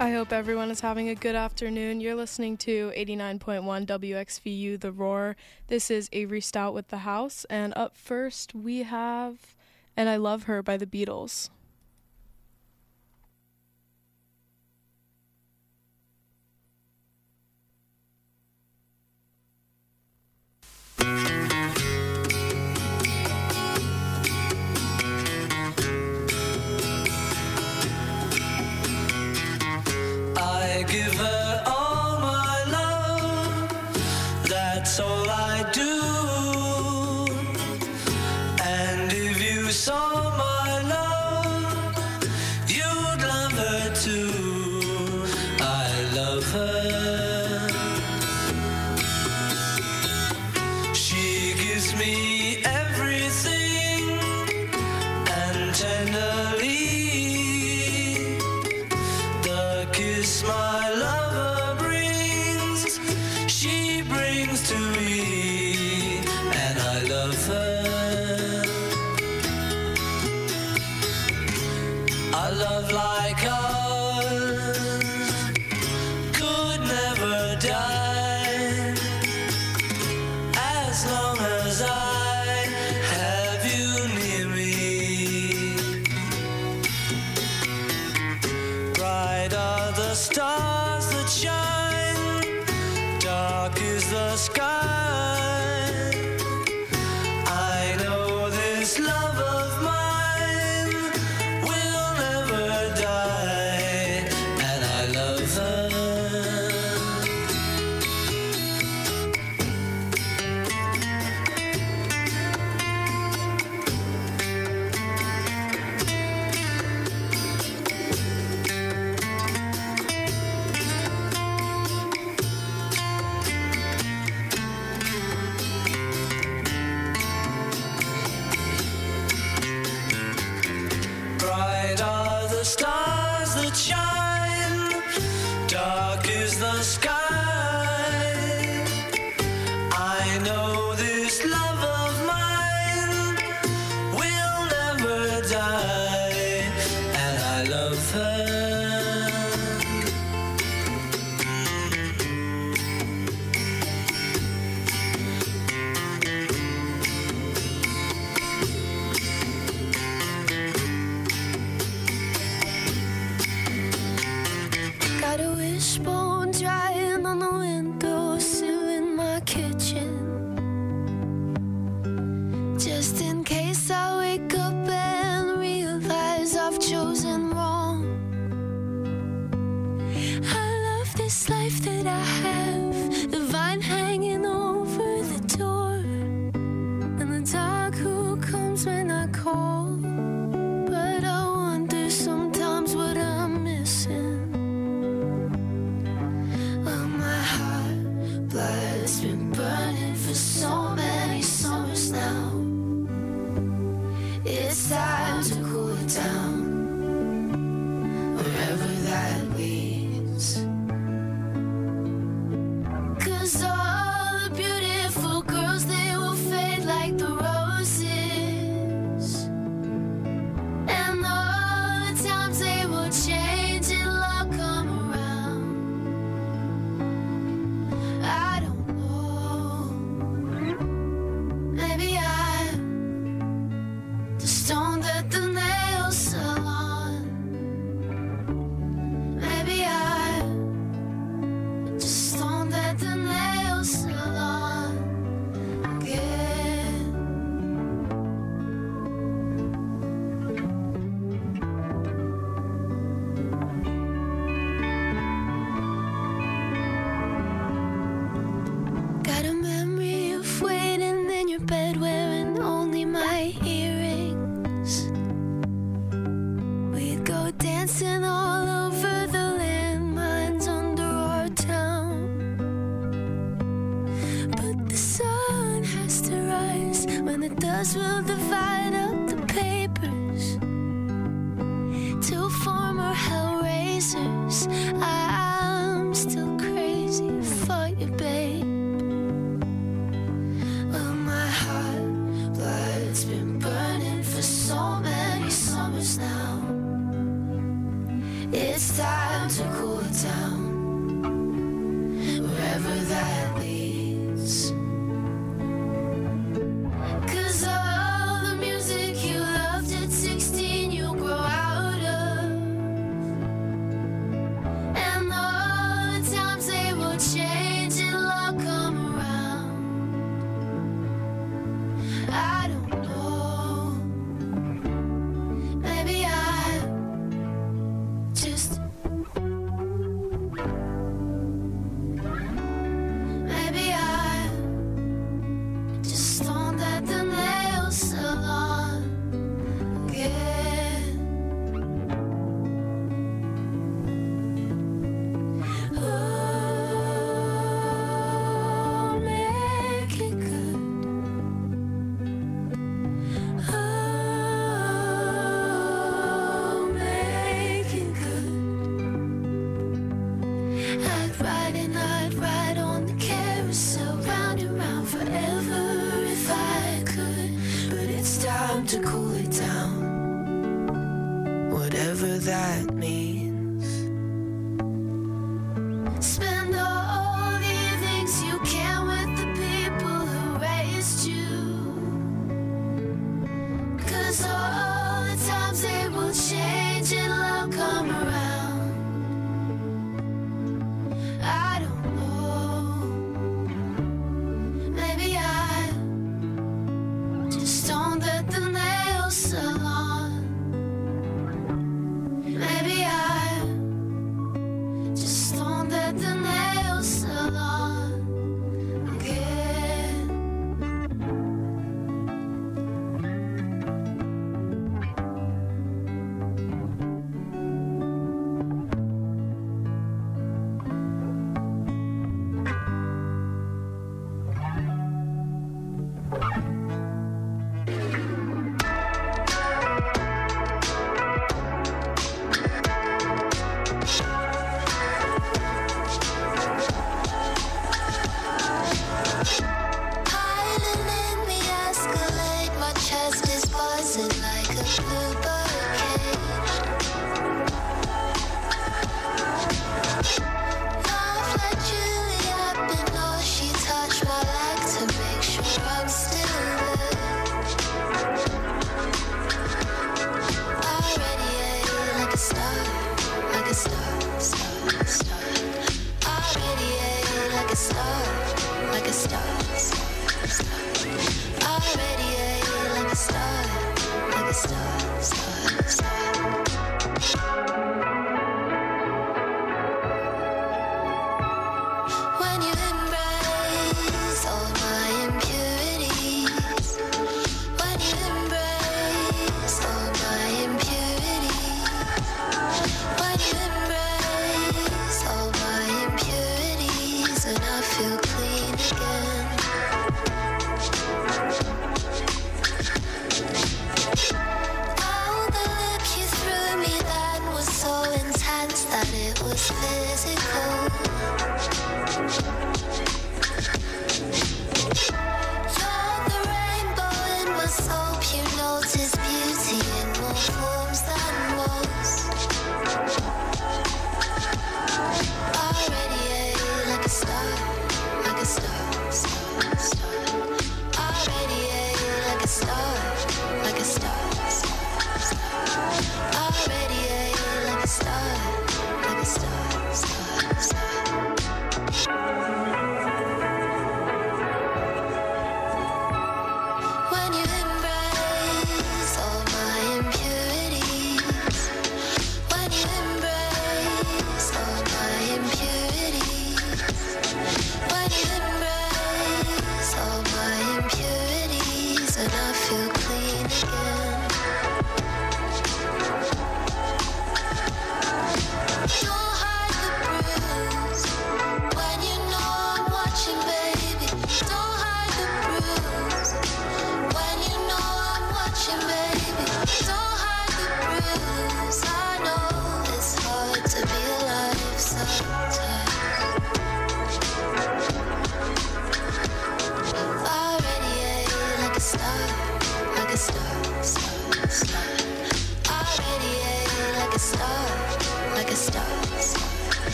[0.00, 2.00] I hope everyone is having a good afternoon.
[2.00, 5.36] You're listening to 89.1 WXVU The Roar.
[5.68, 9.36] This is Avery Stout with The House, and up first we have
[9.96, 11.48] And I Love Her by The Beatles.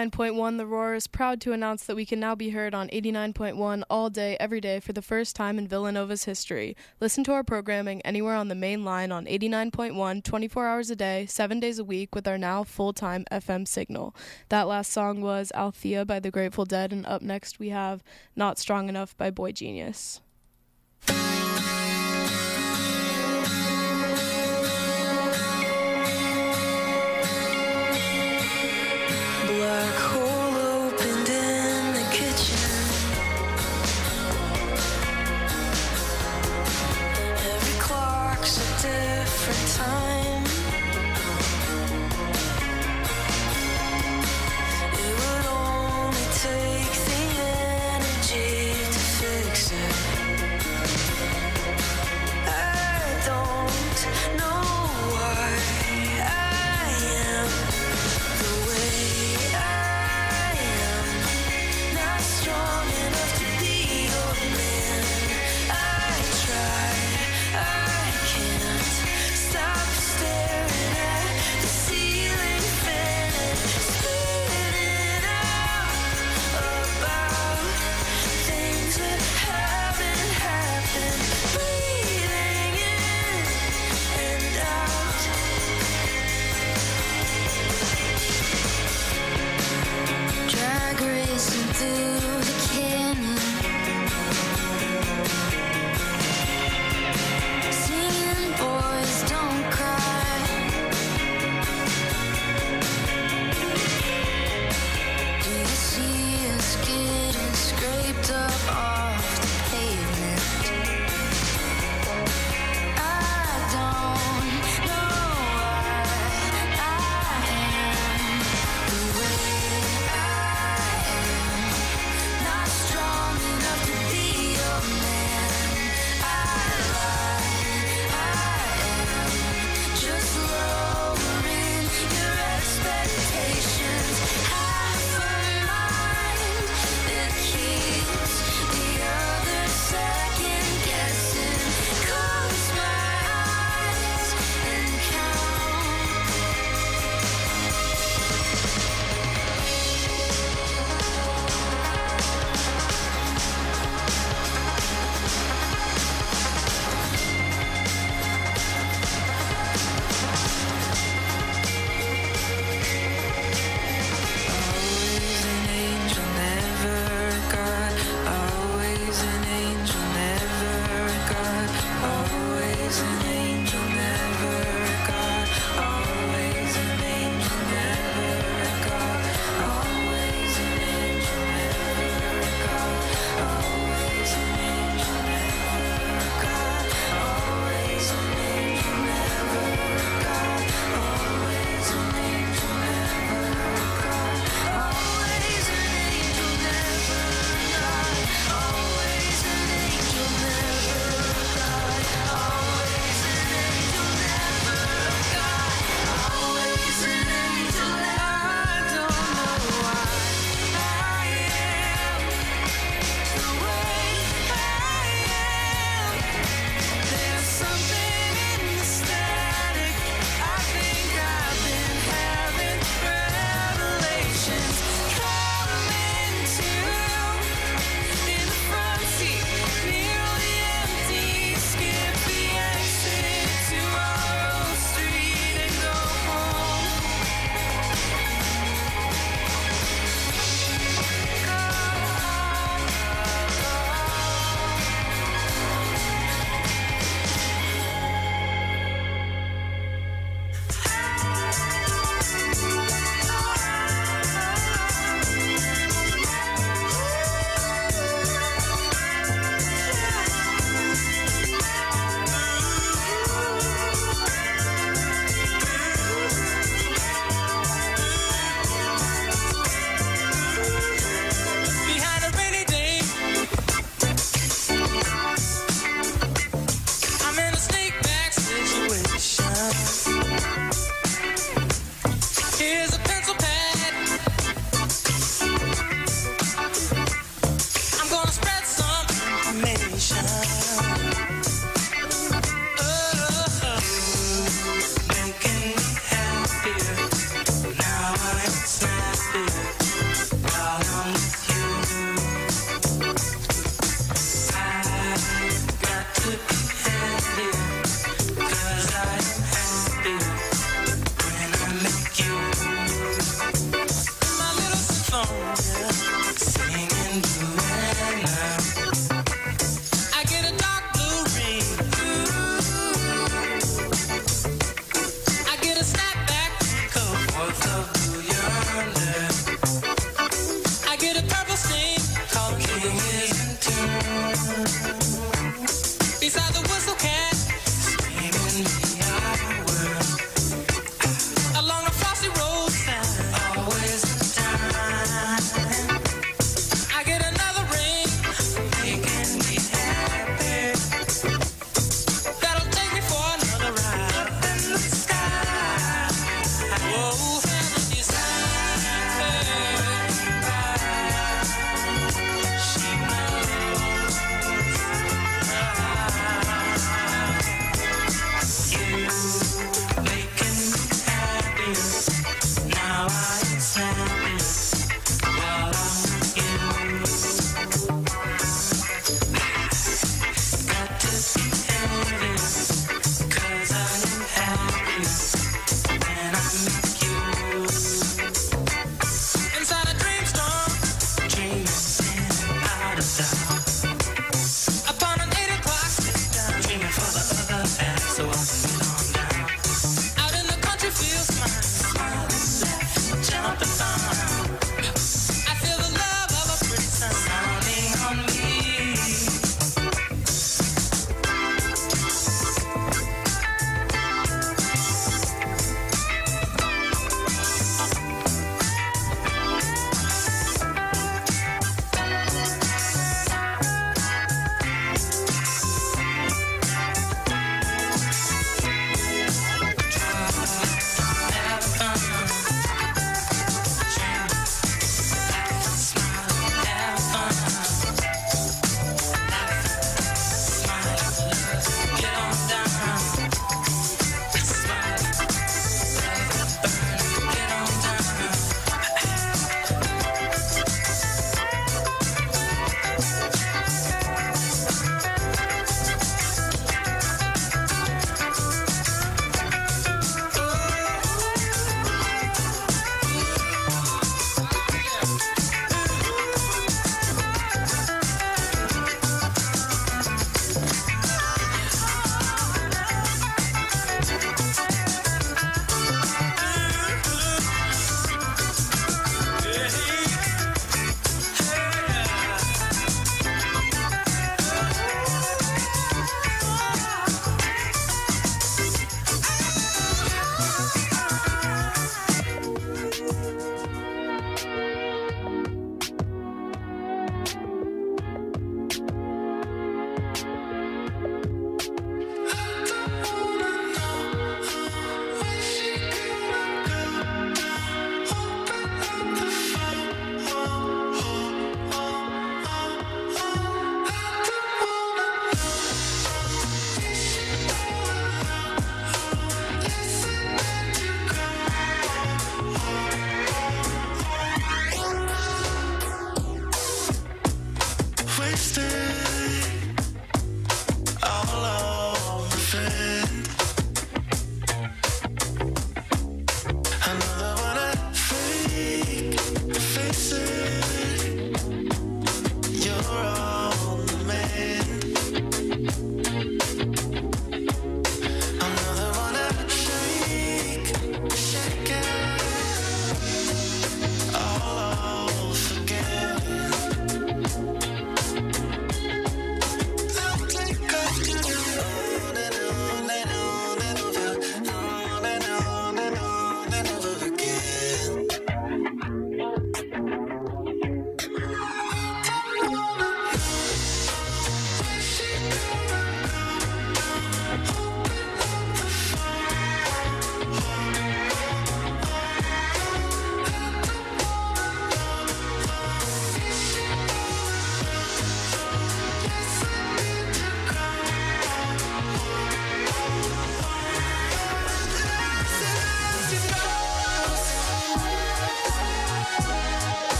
[0.00, 3.82] 89.1 The Roar is proud to announce that we can now be heard on 89.1
[3.90, 6.74] all day, every day for the first time in Villanova's history.
[7.00, 11.26] Listen to our programming anywhere on the main line on 89.1 24 hours a day,
[11.26, 14.16] 7 days a week with our now full time FM signal.
[14.48, 18.02] That last song was Althea by the Grateful Dead, and up next we have
[18.34, 20.22] Not Strong Enough by Boy Genius.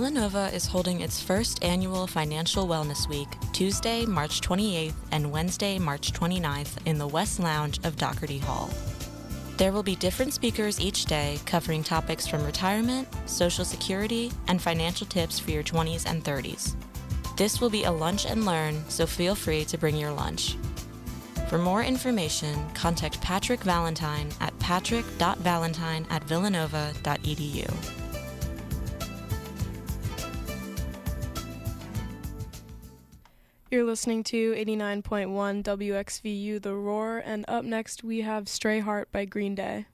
[0.00, 6.12] Villanova is holding its first annual Financial Wellness Week Tuesday, March 28th and Wednesday, March
[6.12, 8.70] 29th in the West Lounge of Dougherty Hall.
[9.58, 15.06] There will be different speakers each day covering topics from retirement, Social Security, and financial
[15.06, 16.76] tips for your 20s and 30s.
[17.36, 20.56] This will be a lunch and learn, so feel free to bring your lunch.
[21.50, 27.99] For more information, contact Patrick Valentine at patrick.valentine at villanova.edu.
[33.70, 39.26] You're listening to 89.1 WXVU The Roar, and up next we have Stray Heart by
[39.26, 39.86] Green Day.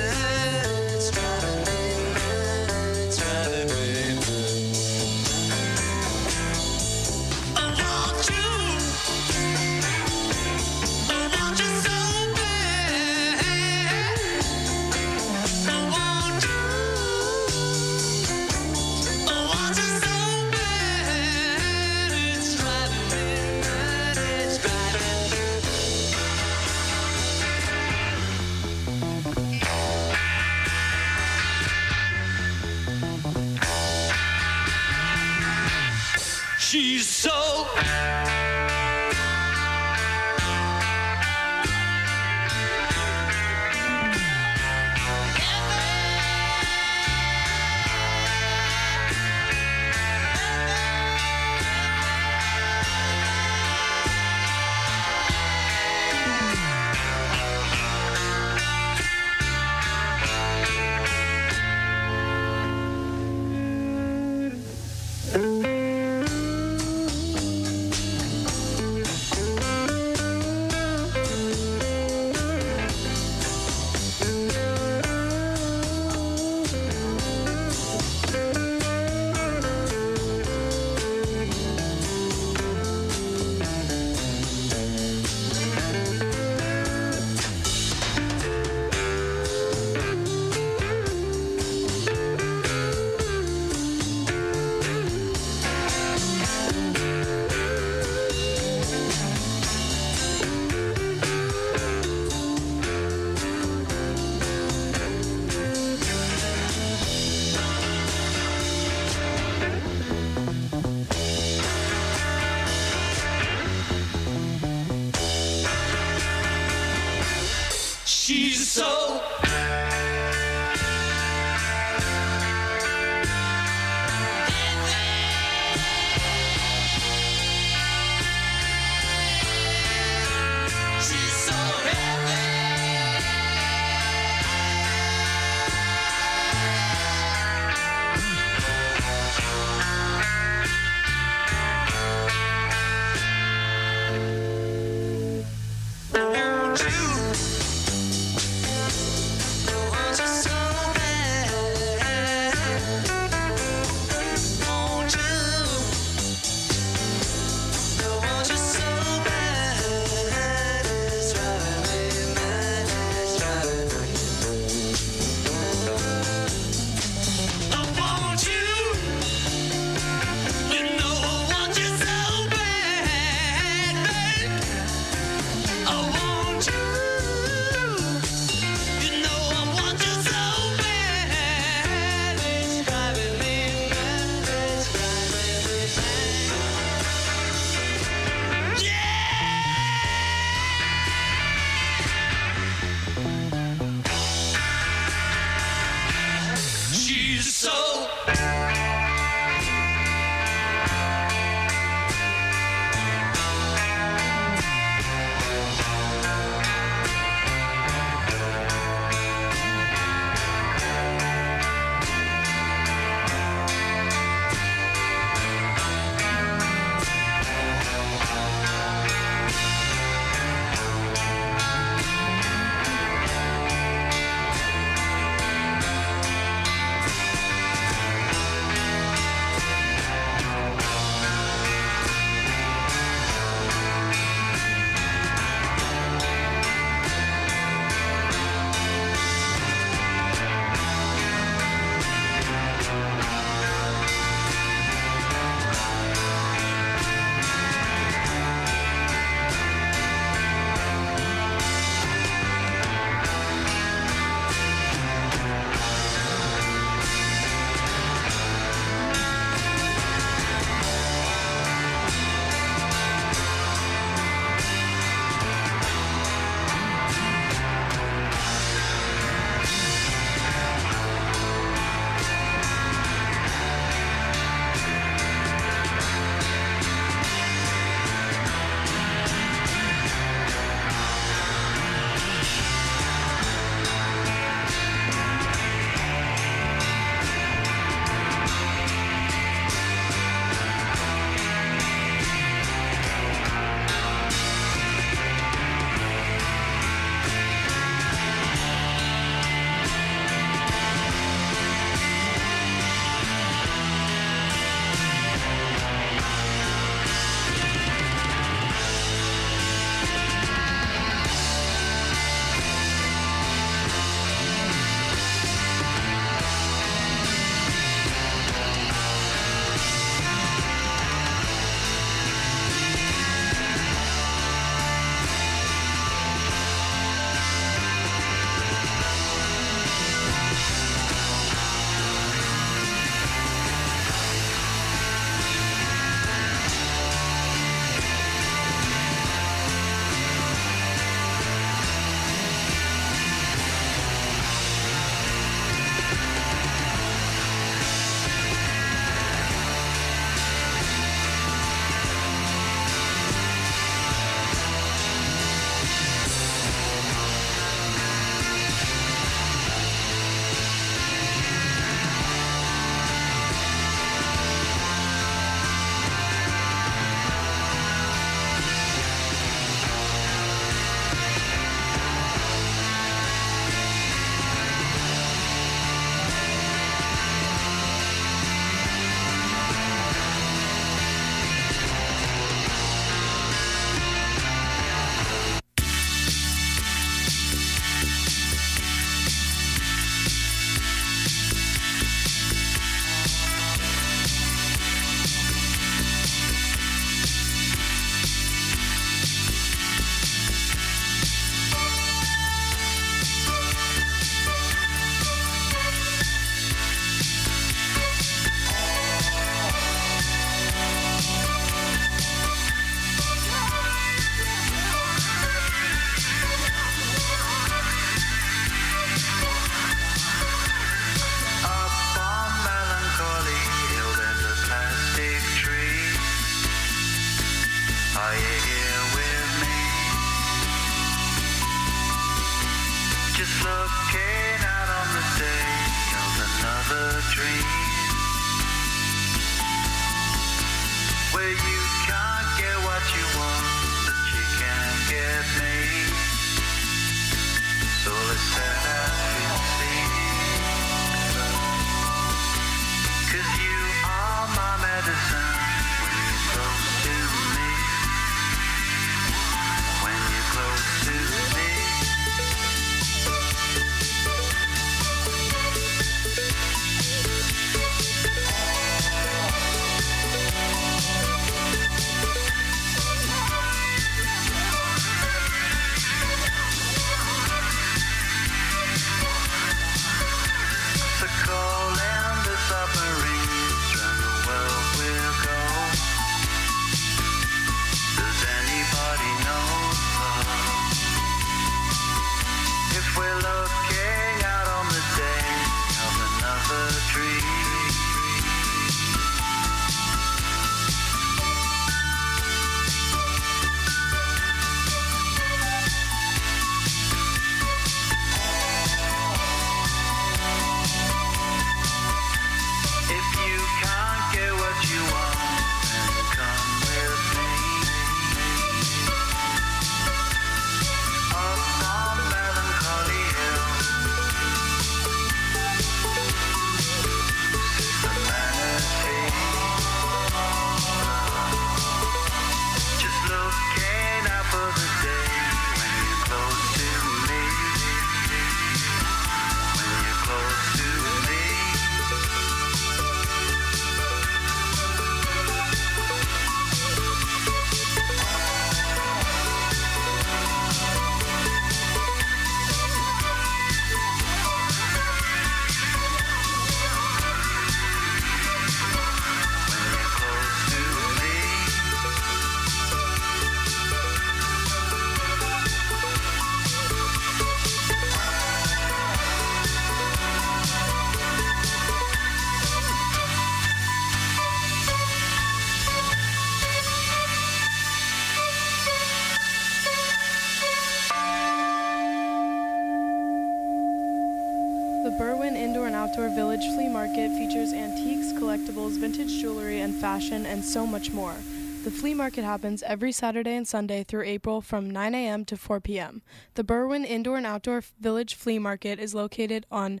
[590.44, 591.36] and so much more.
[591.84, 595.44] The flea market happens every Saturday and Sunday through April from 9 a.m.
[595.44, 596.20] to 4 p.m.
[596.54, 600.00] The Berwyn Indoor and Outdoor Village Flea Market is located on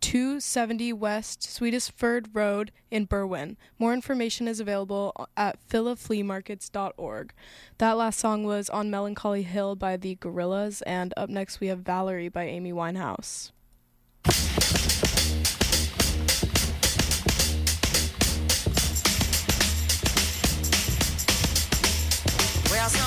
[0.00, 3.56] 270 West Swedesford Road in Berwyn.
[3.78, 7.32] More information is available at philafleamarkets.org.
[7.78, 11.80] That last song was On Melancholy Hill by the Gorillaz, and up next we have
[11.80, 13.52] Valerie by Amy Winehouse.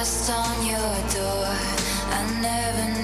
[0.00, 1.44] Crossed on your door,
[2.16, 2.99] I never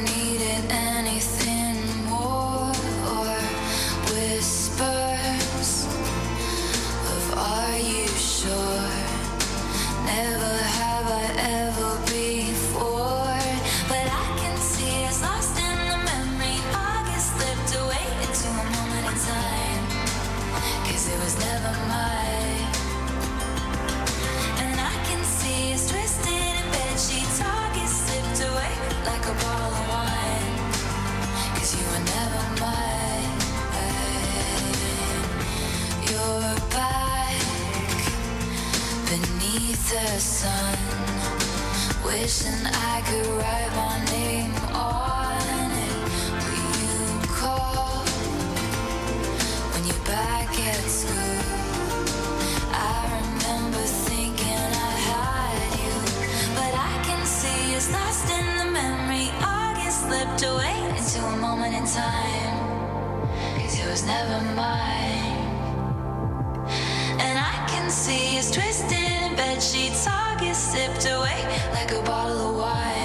[40.17, 40.79] the sun,
[42.03, 45.99] wishing I could write my name on it.
[46.47, 46.97] When you
[47.37, 48.01] call
[49.73, 51.43] when you're back at school?
[52.73, 55.95] I remember thinking I had you,
[56.61, 59.29] but I can see it's lost in the memory.
[59.45, 62.57] August slipped away into a moment in time,
[63.61, 65.26] cause it was never mine.
[69.61, 72.96] sheets, I get sipped away like a bottle of wine.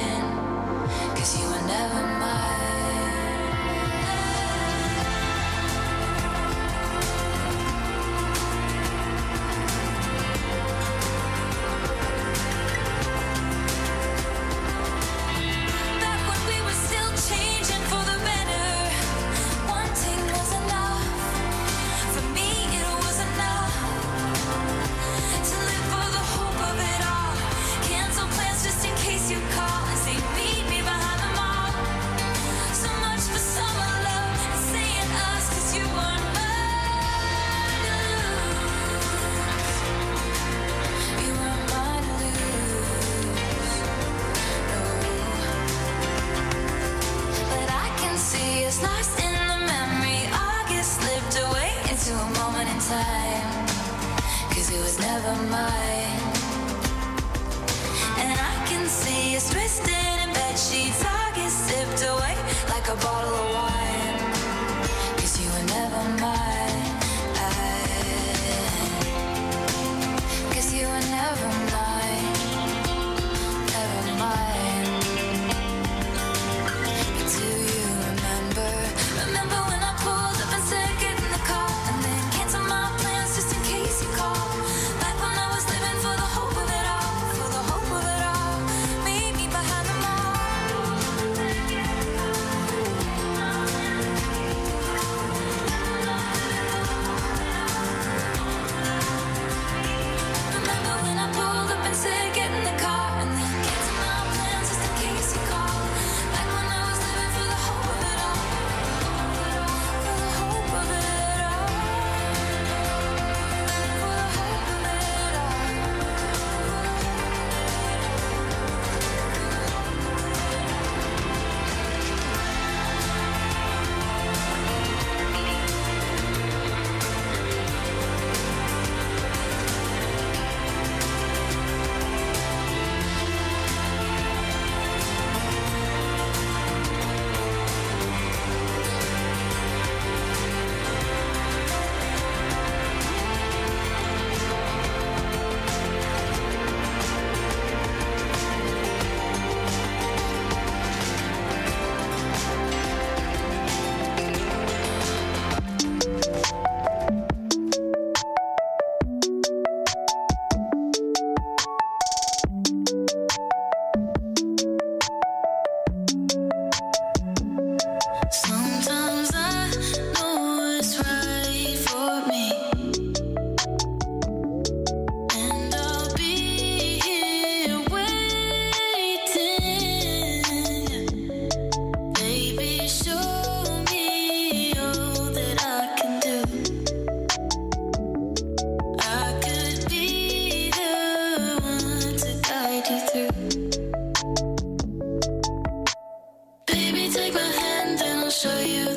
[198.32, 198.91] show you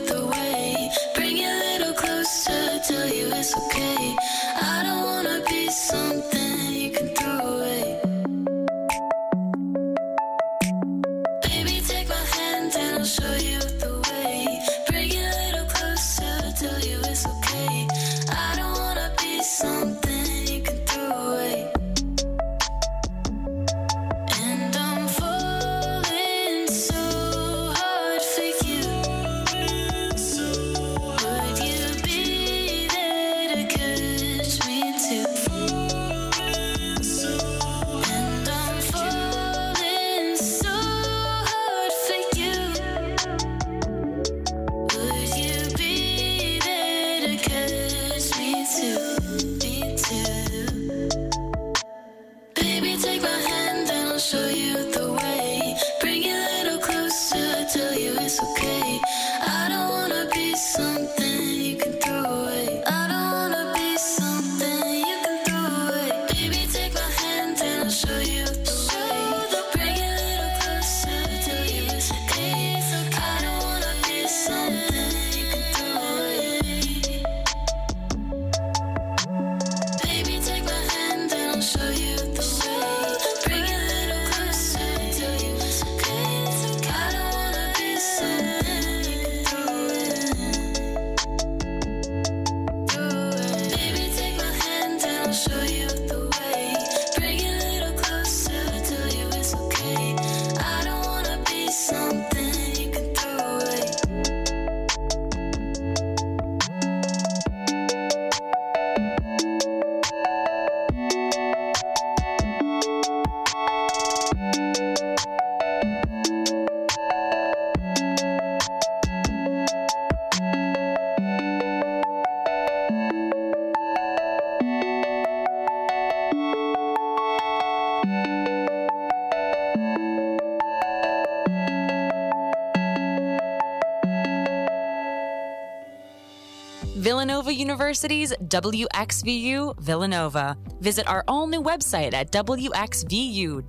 [137.75, 140.57] University's WXVU Villanova.
[140.79, 143.69] Visit our all new website at WXVU.org.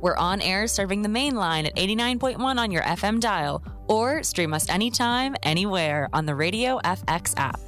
[0.00, 4.52] We're on air serving the main line at 89.1 on your FM dial, or stream
[4.52, 7.60] us anytime, anywhere on the Radio FX app.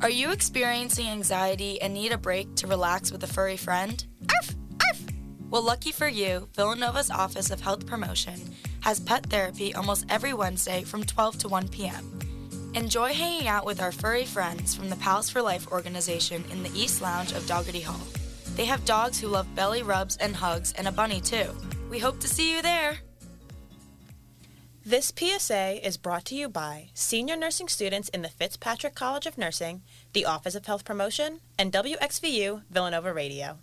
[0.00, 4.06] Are you experiencing anxiety and need a break to relax with a furry friend?
[4.34, 4.56] Arf!
[4.80, 5.02] Arf!
[5.50, 8.40] Well, lucky for you, Villanova's Office of Health Promotion
[8.80, 12.18] has pet therapy almost every Wednesday from 12 to 1 p.m.
[12.76, 16.78] Enjoy hanging out with our furry friends from the Pals for Life organization in the
[16.78, 18.06] East Lounge of Dougherty Hall.
[18.54, 21.56] They have dogs who love belly rubs and hugs and a bunny too.
[21.88, 22.98] We hope to see you there.
[24.84, 29.38] This PSA is brought to you by senior nursing students in the Fitzpatrick College of
[29.38, 29.80] Nursing,
[30.12, 33.56] the Office of Health Promotion, and WXVU Villanova Radio.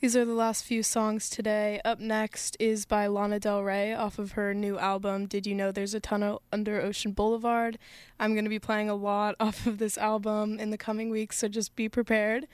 [0.00, 1.78] These are the last few songs today.
[1.84, 5.70] Up next is by Lana Del Rey off of her new album, Did You Know
[5.72, 7.78] There's a Tunnel Under Ocean Boulevard?
[8.18, 11.36] I'm going to be playing a lot off of this album in the coming weeks,
[11.36, 12.46] so just be prepared.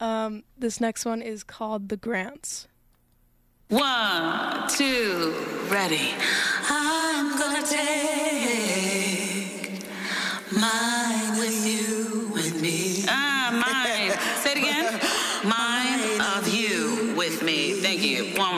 [0.00, 2.68] Um, this next one is called The Grants.
[3.68, 5.34] One, two,
[5.68, 6.08] ready.
[6.70, 7.84] I'm gonna take
[10.52, 11.93] mine with you,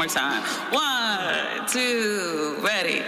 [0.07, 0.43] more time.
[0.73, 3.03] One, two, ready.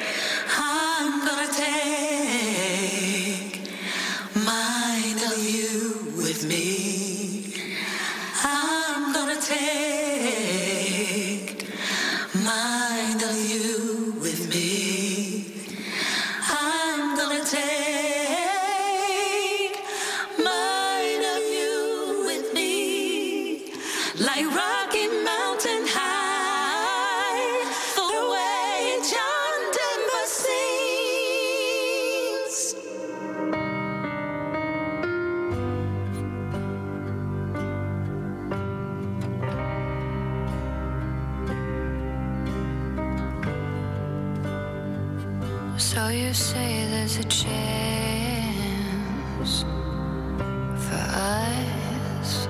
[46.10, 47.64] You say there's a chance
[50.86, 52.48] for us?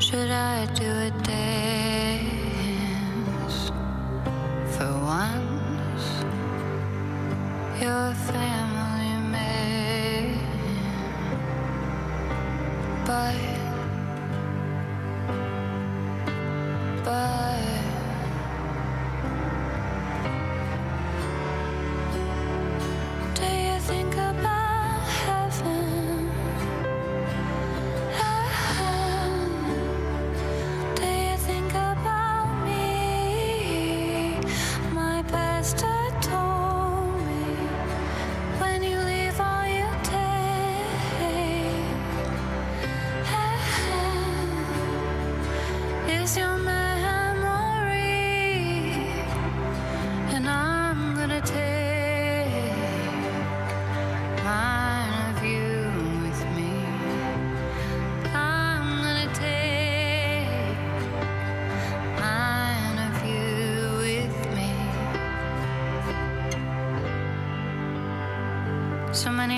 [0.00, 1.10] Should I do a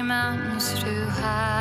[0.07, 1.56] mountains too high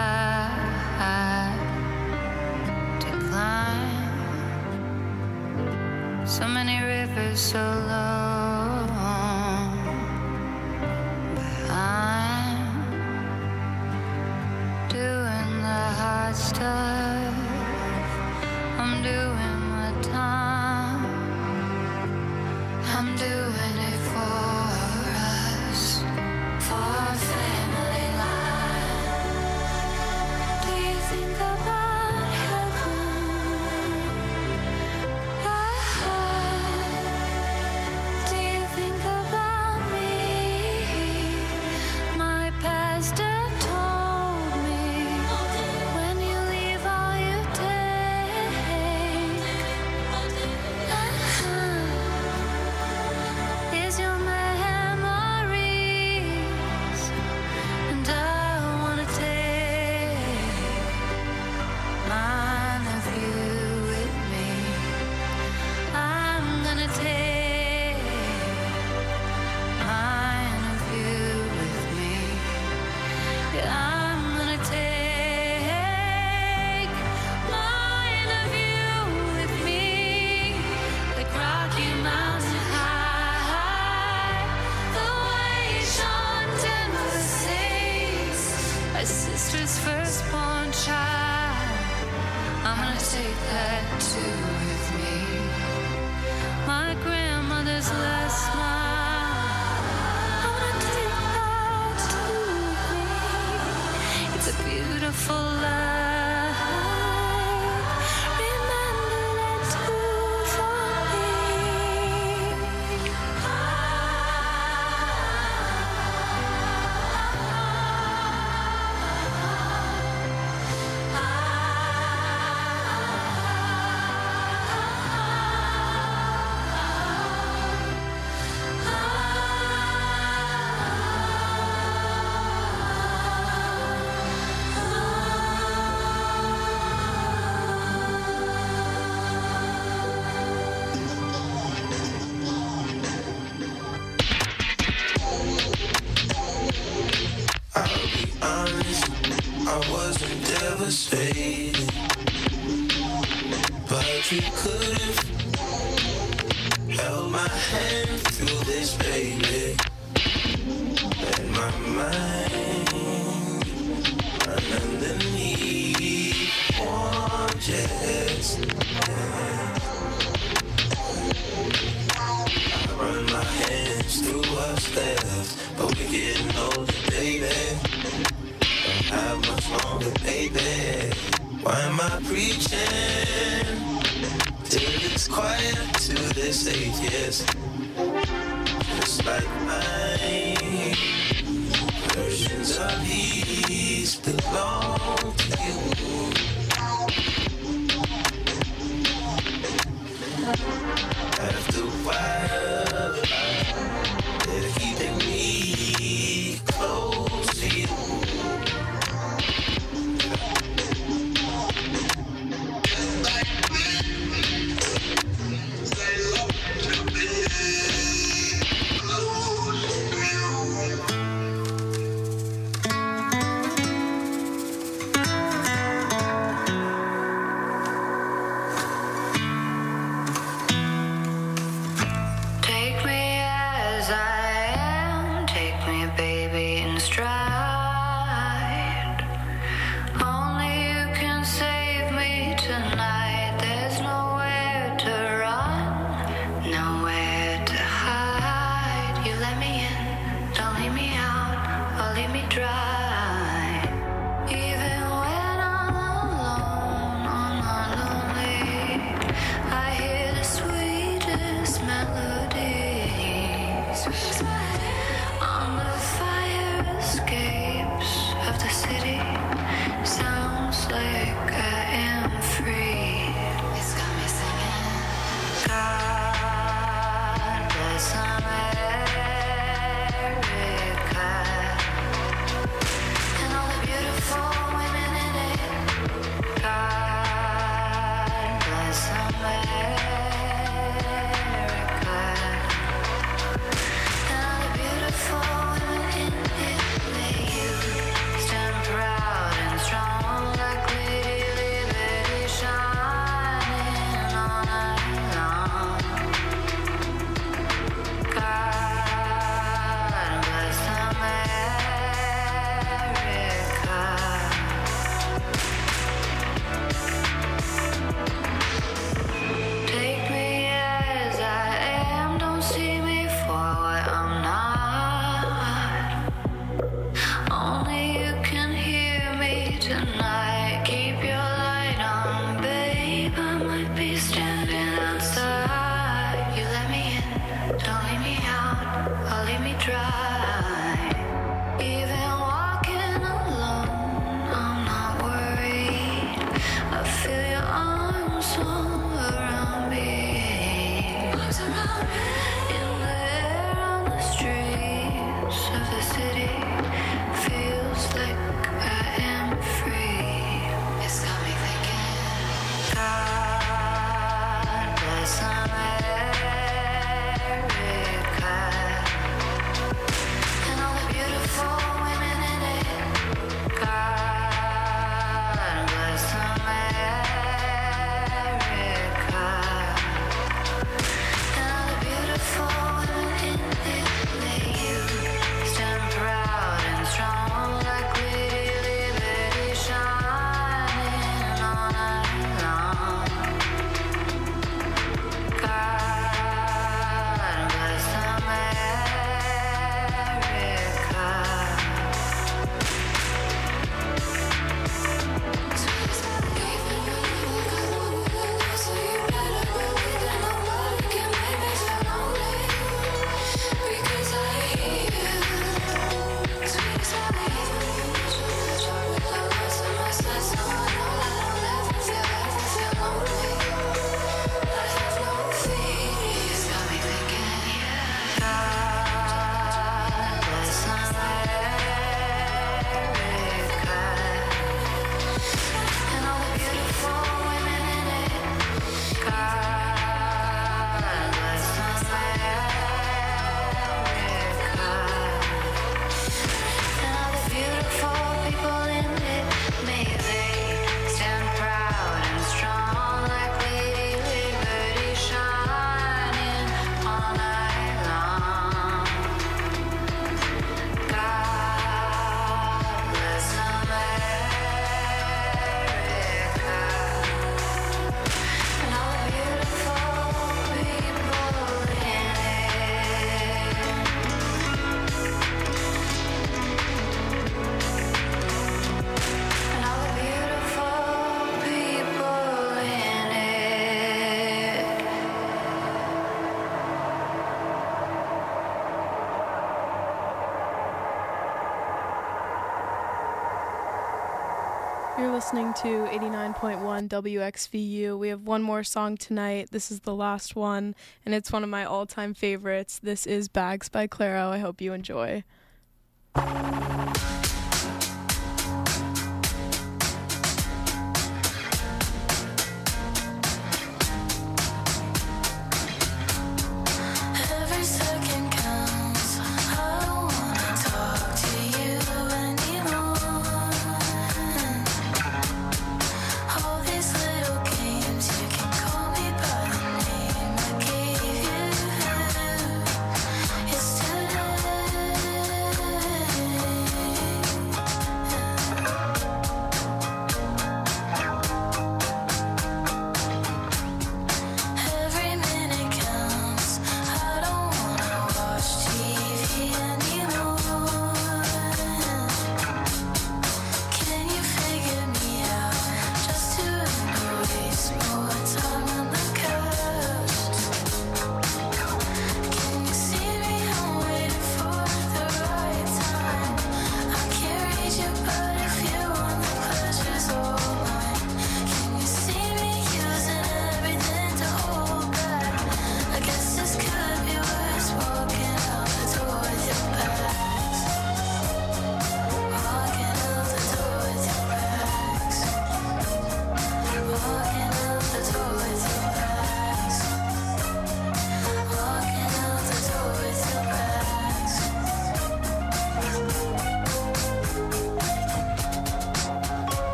[495.17, 498.19] You're listening to 89.1 WXVU.
[498.19, 499.69] We have one more song tonight.
[499.71, 500.93] This is the last one,
[501.25, 502.99] and it's one of my all time favorites.
[503.01, 504.49] This is Bags by Clairo.
[504.49, 505.45] I hope you enjoy.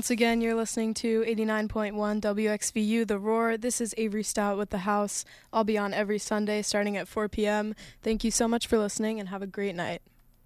[0.00, 3.58] Once again, you're listening to 89.1 WXVU The Roar.
[3.58, 5.26] This is Avery Stout with The House.
[5.52, 7.74] I'll be on every Sunday starting at 4 p.m.
[8.02, 9.99] Thank you so much for listening and have a great night.